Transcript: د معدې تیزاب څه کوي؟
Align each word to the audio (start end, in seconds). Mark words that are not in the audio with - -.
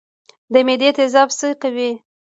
د 0.53 0.55
معدې 0.67 0.89
تیزاب 0.97 1.29
څه 1.39 1.47
کوي؟ 1.61 1.91